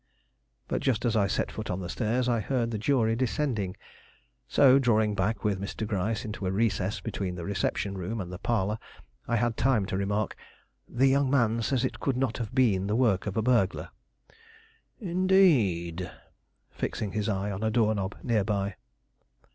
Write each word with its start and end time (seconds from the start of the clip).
But 0.67 0.81
just 0.81 1.05
as 1.05 1.15
I 1.15 1.27
set 1.27 1.51
foot 1.51 1.69
on 1.69 1.79
the 1.79 1.87
stairs 1.87 2.27
I 2.27 2.39
heard 2.39 2.71
the 2.71 2.79
jury 2.79 3.15
descending, 3.15 3.77
so, 4.47 4.79
drawing 4.79 5.13
back 5.13 5.43
with 5.43 5.61
Mr. 5.61 5.85
Gryce 5.85 6.25
into 6.25 6.47
a 6.47 6.51
recess 6.51 6.99
between 6.99 7.35
the 7.35 7.45
reception 7.45 7.95
room 7.95 8.19
and 8.19 8.33
the 8.33 8.39
parlor, 8.39 8.79
I 9.27 9.35
had 9.35 9.57
time 9.57 9.85
to 9.85 9.97
remark: 9.97 10.35
"The 10.89 11.05
young 11.05 11.29
man 11.29 11.61
says 11.61 11.85
it 11.85 11.99
could 11.99 12.17
not 12.17 12.39
have 12.39 12.55
been 12.55 12.87
the 12.87 12.95
work 12.95 13.27
of 13.27 13.37
a 13.37 13.43
burglar." 13.43 13.89
"Indeed!" 14.99 16.09
fixing 16.71 17.11
his 17.11 17.29
eye 17.29 17.51
on 17.51 17.61
a 17.61 17.69
door 17.69 17.93
knob 17.93 18.15
near 18.23 18.43
by. 18.43 18.77